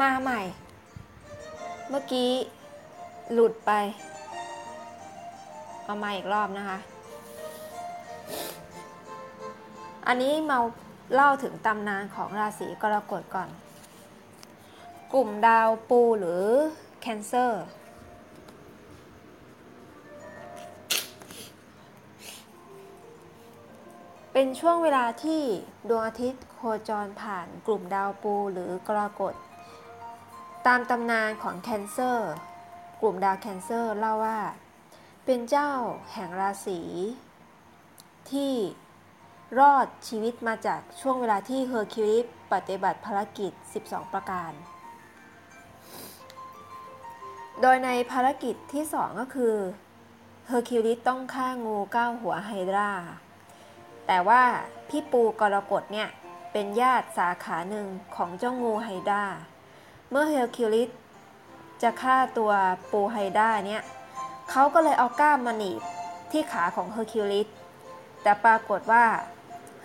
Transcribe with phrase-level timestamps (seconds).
[0.00, 0.40] มาใหม่
[1.88, 2.30] เมื่อกี้
[3.32, 3.70] หลุดไป
[5.84, 6.78] เอามาอีกรอบนะคะ
[10.06, 10.58] อันนี้มา
[11.14, 13.48] เล่าถึงตำนานของราศีกรกฎก่อน
[15.12, 16.44] กลุ่มดาวปูหรือ
[17.00, 17.64] แคนเซอร์
[24.32, 25.42] เป็นช่วงเวลาที่
[25.88, 29.34] ดวงอาทิตย์โคจรผ่านกลุ่มดาวปูหรือกรกฎ
[30.66, 32.32] ตามตำนานของ Cancer
[33.00, 34.40] กลุ่มดาว Cancer เล่าว่า
[35.24, 35.70] เป็นเจ้า
[36.12, 36.80] แห่งราศี
[38.30, 38.52] ที่
[39.58, 44.52] รอดชีวิตมาจากช่วงเวลาที่เฮอร์คิวลิสปฏิบัติภารกิจ 12 ประการ
[47.60, 49.54] โดยในภารกิจที่ 2 ก็คือ
[50.46, 52.92] เฮอร์คิวลิสต้องฆ่างูเก้าหัวไฮดรา
[54.06, 54.42] แต่ว่า
[54.88, 56.08] พี่ปูกรกฎเนี่ย
[56.52, 59.24] เป็นญาติสาขาหนึ่งของเจ้างูไฮดรา
[60.16, 60.90] เมื่อเฮอร์คิวลิส
[61.82, 62.52] จะฆ่าตัว
[62.90, 63.82] งูไฮดราเนี่ย
[64.50, 65.80] เขาก็เลยเอาก้ามมาหนีบ
[66.30, 67.48] ที่ขาของเฮอร์คิวลิส
[68.22, 69.04] แต่ปรากฏว่า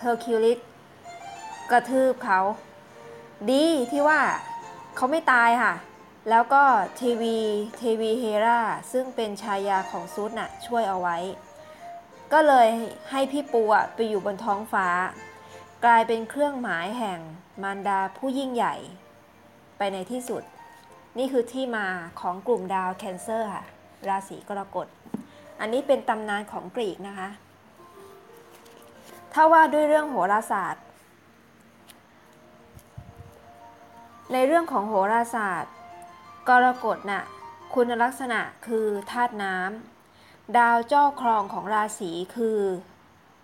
[0.00, 0.58] เฮอร์คิวลิส
[1.70, 2.40] กระทืบเขา
[3.50, 4.20] ดีที่ว่า
[4.96, 5.74] เขาไม่ตายค่ะ
[6.30, 6.62] แล้วก็
[7.00, 8.60] เทวีเทวีเฮรา
[8.92, 11.16] ซึ่งเป็นชายาของซุสน่ะช่วยเอาไว้
[12.32, 12.68] ก็เลย
[13.10, 14.86] ให้พี่ปูอะไปอยู่บนท้องฟ้า
[15.84, 17.18] กลายเป็นเครื่องหมายแห่ง
[17.62, 18.76] มารดาผู้ยิ่งใหญ่
[19.82, 20.42] ไปในที่สุด
[21.18, 21.86] นี่คือที่มา
[22.20, 23.64] ของกลุ่มดาวแคนเซอร์ค่ะ
[24.08, 24.86] ราศีกรกฎ
[25.60, 27.28] อันนี้เป็นตำนานของกรีกนะคะ
[29.32, 30.84] ถ้าว่าด้วยเรื่องโหราศาสตร์
[34.32, 35.74] ในเรื่องของโหราศาสตร์
[36.48, 37.24] กรกฎน่ะ
[37.74, 42.58] คุณลักษณะคือธาตุน้ำ ดาวเจ้าครองของราศีคือ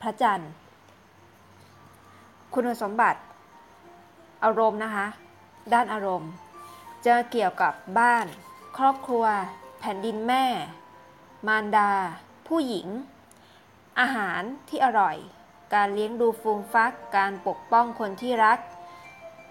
[0.02, 0.50] พระจันทร์
[2.54, 3.20] คุณสมบัติ
[4.44, 5.06] อารมณ์นะคะ
[5.72, 6.32] ด้านอารมณ์
[7.06, 8.26] จะเกี่ยวกับบ้าน
[8.76, 9.24] ครอบครัว
[9.80, 10.44] แผ่นดินแม่
[11.46, 11.92] มารดา
[12.48, 12.88] ผู้หญิง
[14.00, 15.16] อาหารที่อร่อย
[15.74, 18.58] การเลี้ยงดูฟูงฟัก การปกป้องคนที่รัก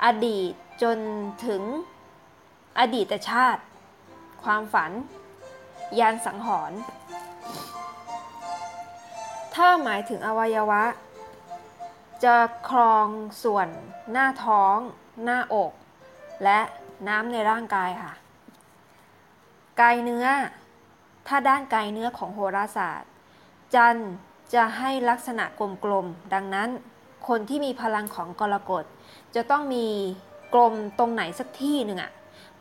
[0.05, 0.51] อดีต
[0.83, 0.97] จน
[1.45, 1.61] ถึง
[2.79, 3.63] อดีตชาติ
[4.43, 4.91] ความฝัน
[5.99, 6.79] ยานสังหรณ์
[9.53, 10.83] ถ้าหมายถึงอวัยวะ
[12.23, 12.37] จะ
[12.69, 13.07] ครอง
[13.43, 13.67] ส่วน
[14.11, 14.77] หน้าท้อง
[15.23, 15.71] หน้าอก
[16.43, 16.59] และ
[17.07, 18.13] น้ำในร่างกายค่ะ
[19.81, 20.25] กายเนื้อ
[21.27, 23.11] ถ้าด้านกายเนื้อของโหราศาสตร์
[23.75, 23.97] จัน
[24.53, 26.69] จะให้ลักษณะกลมๆ ดังนั้น
[27.27, 28.83] คนที่มีพลังของกรกฎ
[29.35, 29.85] จะต้องมี
[30.53, 32.11] กลมตรงไหนสักที่หนึ่งอะ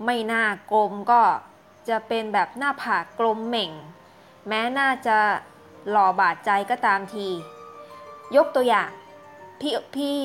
[0.05, 1.21] ไม่น่ากลมก็
[1.89, 3.71] จะเป็นแบบหน้าผากกลมเหม่ง
[4.49, 5.19] แม้น่าจะ
[5.91, 7.27] หล่อบาดใจก็ตามที
[8.37, 8.91] ยกตัวอย่าง
[9.61, 10.21] พี่พี่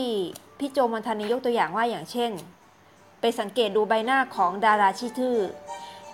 [0.59, 2.31] พี่โจมันธานียกตัวอย่างว่าอย่างเช่น
[3.21, 5.35] ไปสังเกตดูใบหน้าของดาราชื่อ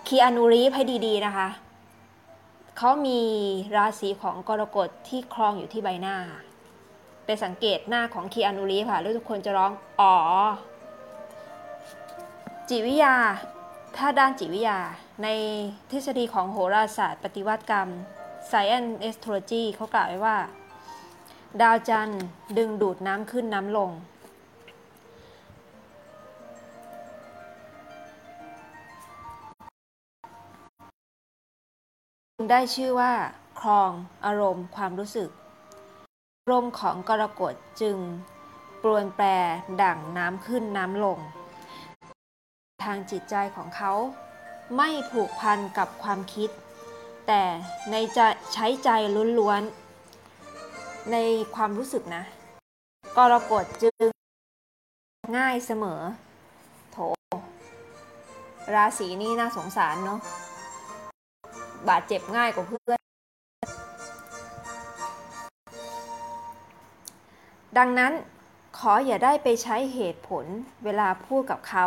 [0.07, 1.49] คีอานูรีฟให้ดีๆนะคะ
[2.77, 3.21] เขามี
[3.75, 6.15] ราศีของกรกฎที่ครองอยู่ที่ใบหน้า
[7.25, 10.15] ไปสังเกตหน้าของคีอานูรีฟค่ะ แล้วทุกคนจะร้อง อ๋อ
[12.69, 13.15] จิวิยา
[13.97, 14.79] ถ้าด้านจิวิยา
[15.23, 15.27] ใน
[15.89, 17.89] ทฤษฎีของโหราศาสตร์ ปฏิวัติกรรม
[18.51, 20.37] Science Astrology เขากล่าวไว้ว่า
[21.61, 22.23] ดาวจันทร์
[22.57, 23.91] ดึงดูดน้ำขึ้นน้ำลง
[32.51, 33.13] ได้ชื่อว่า
[33.59, 33.91] ครอง
[34.25, 35.29] อารมณ์ความรู้สึก
[36.41, 37.97] อารมณ์ของกรกฎจึง
[38.81, 39.27] ปรวนแปร
[39.81, 41.19] ดั่งน้ำขึ้นน้ำลง
[42.83, 43.93] ทางจิตใจของเขา
[44.77, 46.49] ไม่ผูกพันกับความคิด
[47.27, 47.43] แต่
[47.89, 48.89] ในจะใช้ใจ
[49.39, 51.17] ล้วนๆ ใน
[51.55, 52.23] ความรู้สึกนะ
[53.17, 54.05] กรกฎจึง
[55.37, 56.01] ง่ายเสมอ
[56.91, 56.97] โถ
[58.75, 60.19] ราศีนี้น่าสงสารเนาะ
[61.89, 62.99] บาดเจ็บง่ายกว่าเพื่อน
[67.77, 68.13] ดังนั้น
[68.77, 70.45] ขออย่าได้ไปใช้เหตุผล
[70.83, 71.85] เวลาพูดกับเขา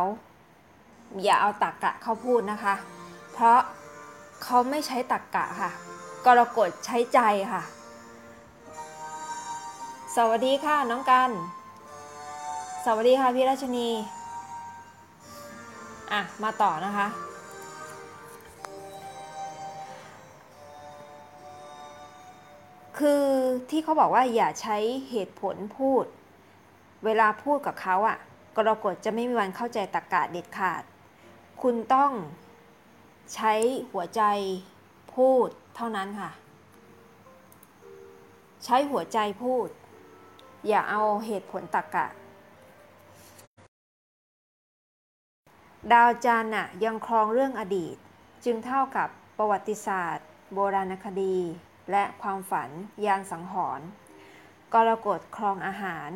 [1.22, 2.74] อย่าเอาตักกะเข้าพูดนะคะ
[3.32, 3.60] เพราะ
[4.42, 5.70] เขาไม่ใช้ตักกะค่ะ
[6.26, 7.20] กรกฎใช้ใจ
[7.52, 7.62] ค่ะ
[10.16, 11.30] สวัสดีค่ะน้องกัน
[12.84, 13.88] สวัสดีค่ะพี่ราชนี
[16.12, 17.27] อะ มาต่อนะคะ
[22.98, 23.24] คือ
[23.70, 24.76] ที่เขาบอกว่าอย่าใช้
[25.10, 26.04] เหตุผลพูด
[27.04, 28.18] เวลาพูดกับเขาอะ่ะ
[28.56, 30.82] กรกฎจะไม่มีวันเข้าใจตรกกะเด็ดขาด
[31.62, 32.12] คุณต้อง
[33.34, 33.52] ใช้
[33.92, 34.22] หัวใจ
[35.14, 36.30] พูดเท่านั้นค่ะ
[38.64, 39.68] ใช้หัวใจพูด
[40.68, 42.06] อย่าเอาเหตุผลตรกกะ
[45.92, 47.96] ดาวจันทร์น่ะยังครองเรื่องอดีต
[48.44, 49.08] จึงเท่ากับ
[49.38, 51.36] ประวัติศาสตร์ โบราณคดี
[51.90, 52.70] และความฝัน
[53.04, 53.86] ยานสังหรณ์
[54.74, 56.10] กรกฎครองอาหาร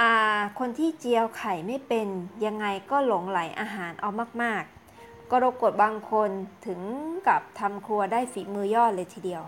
[0.00, 0.12] อา
[0.58, 2.08] คนที่เจียวไข่ไม่เป็น
[2.44, 4.10] ยังไงก็หลงไหลอาหารเอา
[4.42, 4.62] มาก
[4.96, 6.30] ๆ กรกฎบางคน
[6.66, 6.80] ถึง
[7.26, 9.42] กับทำครัวได้ฝีมือยอดเลยทีเดียว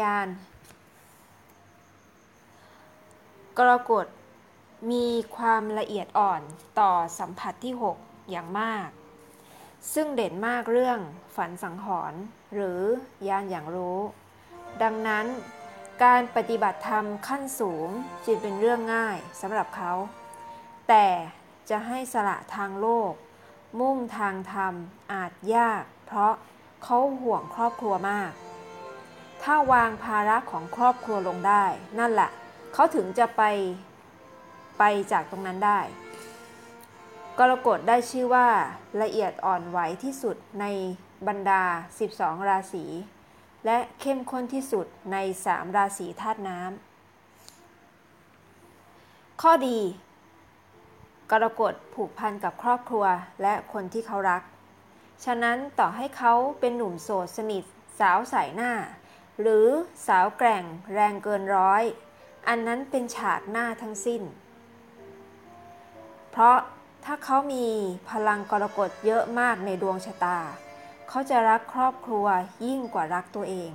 [0.00, 0.28] ยาน
[3.58, 4.06] กรกฎ
[4.90, 5.06] มี
[5.36, 6.42] ความละเอียดอ่อน
[6.80, 8.88] ต่อสัมผัสที่ 6 อย่างมาก
[9.94, 10.98] ซึ่งเด่นมากเรื่อง
[11.36, 12.20] ฝันสังหรณ์
[12.54, 12.80] หรือ
[13.28, 13.98] ยานอย่างรู้
[14.82, 15.26] ดังนั้น
[16.04, 17.88] การปฏิบัติธรรมขั้นสูง
[18.26, 19.92] จึงเป็นเรื่องง่ายสำหรับเขา
[20.88, 21.06] แต่
[21.70, 23.12] จะให้สละทางโลก
[23.80, 24.74] มุ่งทางธรรม
[25.12, 26.34] อาจยาก เพราะ
[26.84, 28.32] เขาห่วงครอบครัวมาก
[29.42, 31.64] ถ้าวางภาระของครอบครัวลงได้
[31.98, 32.30] นั่นแหละ
[32.74, 33.42] เขาถึงจะไป
[34.78, 35.80] ไปจากตรงนั้นได้
[37.40, 38.48] กรกฎได้ชื่อว่า
[39.02, 40.64] ละเอียดอ่อนไหวที่สุดใน
[41.26, 41.62] บรรดา
[42.04, 42.84] 12 ราศี
[43.66, 49.80] และเข้มข้นที่สุดในสามราศีธาตุน้ำข้อดี
[51.30, 53.06] กรกฎผูกพันกับครอบครัว
[53.42, 54.42] และคนที่เขารัก
[55.24, 57.64] ฉะนั้นต่อให้เขาเป็นหนุ่มโสดสนิท
[58.00, 58.72] สาวใสหน้า
[59.40, 59.66] หรือ
[60.06, 61.82] สาวแกร่งแรงเกินร้อย
[62.48, 64.22] อันนั้นเป็นฉากหน้าทั้งสิ้น
[66.30, 66.56] เพราะ
[67.08, 67.66] ถ้าเขามี
[68.10, 70.38] พลังกรกฎเยอะมากในดวงชะตา
[71.08, 72.26] เขาจะรักครอบครัว
[72.66, 73.70] ยิ่งกว่ารักตัวเอง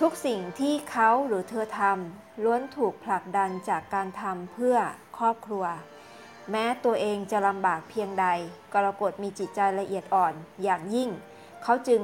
[0.00, 4.76] ทุกสิ่งที่เขาหรือเธอทำล้วนถูกผลักดันจากการทำเพื่อ
[5.18, 5.64] ครอบครัว
[6.50, 8.26] แม้ตัวเองจะลำบากเพียงใด
[8.74, 11.10] กรกฎมีจิตใจละเอียดอ่อนอย่างยิ่ง
[11.62, 12.00] เขาจึง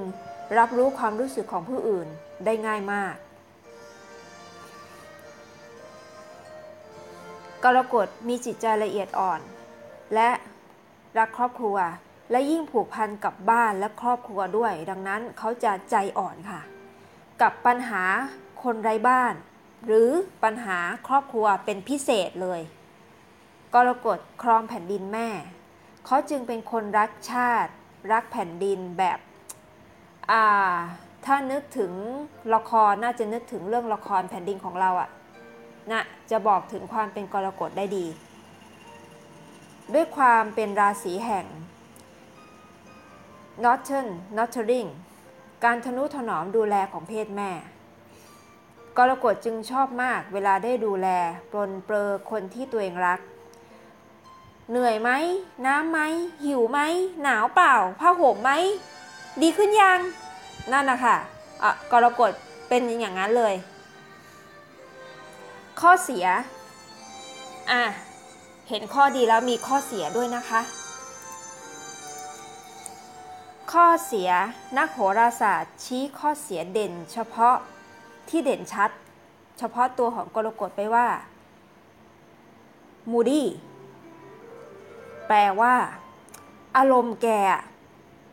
[0.58, 2.08] รับรู้ความรู้สึกของผู้อื่น
[2.44, 3.14] ได้ง่ายมาก
[7.64, 9.42] กรกฎมีจิตใจละเอียดอ่อน
[10.14, 10.30] และ
[11.18, 11.76] รักครอบครัว
[12.30, 16.60] และยิ่งผูกพันกับบ้านและครอบครัวด้วย ดังนั้นเขาจะใจอ่อนค่ะ
[17.40, 18.02] กับปัญหา
[18.62, 19.34] คนไร้บ้าน
[19.86, 20.10] หรือ
[20.44, 20.78] ปัญหา
[21.08, 22.60] ครอบครัวเป็นพิเศษเลย
[23.74, 25.28] กรกฎครองแผ่นดินแม่
[26.06, 27.72] เขาจึงเป็นคนรักชาติ
[28.12, 29.18] รักแผ่นดินแบบ
[30.30, 30.44] อ่า
[31.24, 31.92] ถ้านึกถึง
[32.54, 35.08] ละครน่าจะนึกถึงเรื่องละครแผ่นดินของเราอะ
[35.90, 38.06] นะจะบอกถึงความเป็นกรกฎได้ดี
[39.94, 41.46] ด้วยความเป็นราศีแห่ง
[43.64, 44.90] Northern Nurturing
[45.64, 47.50] การทนุถนอมดูแลของเพศแม่
[48.98, 51.08] กรกฎจึงชอบมากเวลาได้ดูแล
[51.50, 53.20] ปลนเปลอคนที่ตัวเองรัก
[54.70, 55.10] เหนื่อยไหม
[55.66, 56.00] น้ำไหม
[56.44, 56.80] หิวไหม
[57.22, 58.50] หนาวเปล่า ผ้าห่มไหม
[59.42, 60.00] ดีขึ้นยัง
[60.72, 62.32] นั่นนะคะะกรกฎ
[62.68, 63.54] เป็นอย่างนั้นเลย
[65.80, 66.26] ข้อเสีย
[67.70, 67.82] อะ
[68.68, 70.60] เห็นข้อดีแล้วมีข้อเสียด้วยนะคะ
[73.72, 74.30] ข้อเสีย
[74.78, 77.56] นักโหราศาสตร์ชี้ข้อเสียเด่น เฉพาะ
[78.28, 78.90] ที่เด่นชัด
[79.58, 81.06] เฉพาะตัวของกรกฎไปว่า
[83.10, 83.46] มูดี้
[85.28, 85.74] แปลว่า
[86.76, 87.28] อารมณ์แก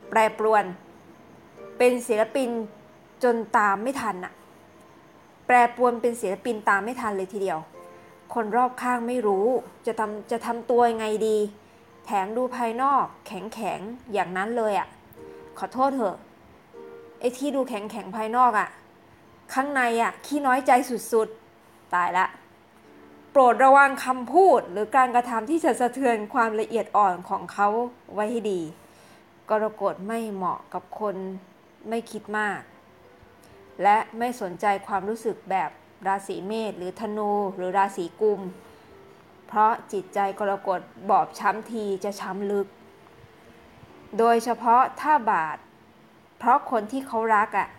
[0.10, 0.66] แปรปรวน
[1.78, 2.50] เป็นศิลปิน
[3.24, 4.34] จนตามไม่ทันอะ
[5.46, 7.60] แปรปรวนเป็นศิลปินตามไม่ทันเลยทีเดียว
[8.34, 9.48] คนรอบข้างไม่รู้
[9.88, 11.38] จะทำจะทำตัวยังไงดี
[12.06, 13.80] แถมดูภายนอกแข็งแข็ง
[14.14, 14.88] อย่างนั้นเลยอะ
[15.58, 16.18] ขอโทษเถอะ
[17.20, 18.70] ไอ้ที่ดูแข็งแข็งภายนอกอะ่ะ
[19.54, 22.28] ข้างในอะ่ะขี้น้อยใจสุดๆ ตายละ
[23.32, 27.68] โปรดระวังคำพูดหรือการกระทำที่จะสะเทือนความละเอียดอ่อนของเขา
[28.14, 28.62] ไว้ให้ดี
[29.50, 31.16] กรกฎไม่เหมาะกับคน
[31.90, 32.62] ไม่คิดมาก
[33.84, 35.70] และไม่สนใจความรู้สึกแบบ
[36.08, 38.42] ราศีเมษหรือธนูหรือราศีกุม
[39.48, 40.80] เพราะจิตใจกรกฎ
[41.10, 42.68] บอบช้ำทีจะช้ำลึก
[44.18, 45.58] โดยเฉพาะถ้าบาด
[46.38, 47.70] เพราะคนที่เขารักอะ่ะ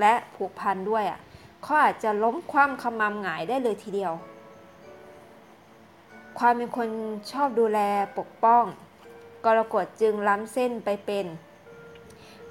[0.00, 1.20] และผูกพันด้วยอะ่ะ
[1.62, 4.12] เขาอาจจะล้มคว่ำขมำหงายได้เลยทีเดียว
[6.38, 6.88] ความเป็นคน
[7.32, 7.78] ชอบดูแล
[8.18, 8.64] ปกป้อง
[9.44, 11.26] กรกฎจึงล้ำเส้นไปเป็น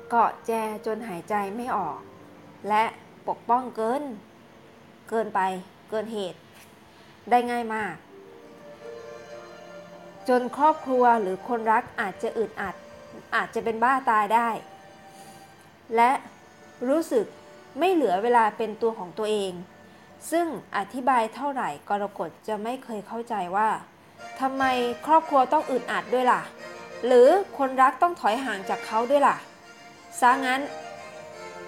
[0.10, 0.52] เกาะแจ
[0.86, 2.00] จนหายใจไม่ออก
[2.70, 2.84] และ
[3.28, 4.04] ปกป้องเกิน
[5.10, 5.40] เกินไป
[5.90, 6.40] เกินเหตุ
[7.30, 7.96] ได้ง่ายมาก
[10.28, 12.76] จนครอบครัวหรือคนรักอาจจะอึดอัด
[13.36, 14.50] อาจจะเป็นบ้าตายได้
[15.96, 16.12] และ
[16.90, 17.26] รู้สึก
[17.80, 19.54] ไม่เหลือเวลาเป็นตัวของตัวเอง
[20.32, 20.48] ซึ่ง
[20.78, 23.70] อธิบายเท่าไหร่กรกฎจะไม่เคยเข้าใจว่า
[24.40, 24.64] ทำไม
[25.06, 26.42] ครอบครัวต้องอึดอัดด้วยล่ะ
[27.06, 29.38] หรือคนรักต้องถอยห่างจากเขาด้วยล่ะ
[30.20, 30.62] ซะงั้น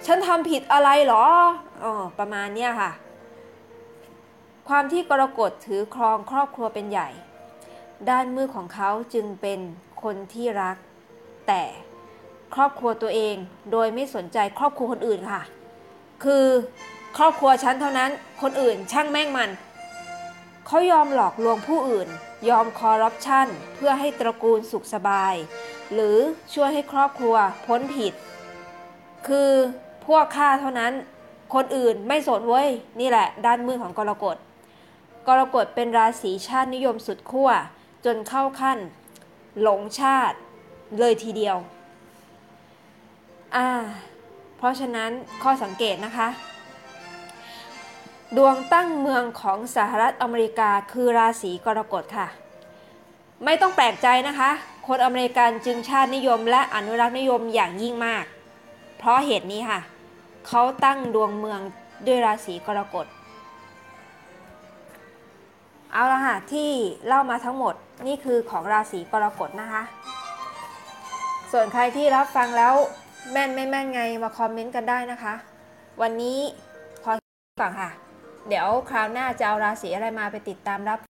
[0.06, 1.24] ฉันทำผิดอะไรหรอ
[1.82, 2.90] อ๋อประมาณเนี้ยค่ะ
[4.68, 7.08] ความที่กรกฎถือครองครอบครัวเป็นใหญ่
[8.10, 9.60] ด้านมือของเขาจึงเป็น
[10.02, 10.76] คนที่รัก
[11.48, 11.62] แต่
[12.54, 13.36] ครอบครัวตัวเอง
[13.72, 15.42] โดยไม่สนใจครอบครัวคนอื่นค่ะ
[16.24, 16.46] คือ
[17.18, 18.10] ครอบครัวฉันเท่านั้น
[18.42, 19.50] คนอื่นช่างแม่งมัน
[20.66, 22.08] เขายอมหลอกลวงผู้อื่น
[22.48, 25.34] ยอมคอร์รัปชันเพื่อให้ตระกูลสุขสบาย
[25.94, 26.18] หรือ
[26.54, 27.34] ช่วยให้ครอบครัว
[27.66, 28.12] พ้นผิด
[29.28, 29.50] คือ
[30.06, 30.92] พวกข้าเท่านั้น
[31.54, 32.68] คนอื่นไม่สนเว้ย
[33.00, 34.36] นี่แหละด้านมือของกรกฎ
[35.26, 37.50] กรกฎเป็นราศีชาตินิยมสุดขั้ว
[38.04, 38.78] จนเข้าขั้น
[39.62, 40.36] หลงชาติ
[40.98, 41.56] เลยทีเดียว
[43.56, 43.68] อ่า
[44.56, 45.10] เพราะฉะนั้น
[45.42, 46.28] ข้อสังเกตนะคะ
[48.36, 52.28] ดวงตั้งเมืองของสหรัฐอเมริกาคือราศีกรกฎค่ะ
[53.44, 54.50] ไม่ต้องแปลกใจนะคะ
[54.86, 58.24] คนอเมริกันจึงชาตินิยมและอนุรักษ์นิยมอย่างยิ่งมาก
[58.98, 59.80] เพราะเหตุนี้ค่ะ
[60.48, 61.60] เขาตั้งดวงเมือง
[62.06, 63.06] ด้วยราศีกรกฎ
[65.92, 66.70] เอาละค่ะที่
[67.06, 67.74] เล่ามาทั้งหมด
[68.06, 69.82] นี่คือของราศีกรกฎนะคะ
[71.52, 72.74] ส่วนใครที่รับฟังแล้ว
[73.32, 75.34] แม่นไม่แม่นไงมาคอมเมนต์กันได้นะคะ
[76.00, 76.38] วันนี้
[77.02, 77.12] พอ
[77.60, 77.90] ก่อนค่ะ
[78.48, 81.00] เดี๋ยวคราวหน้าจะเอาราศีอะไรมาไปติดตามรับ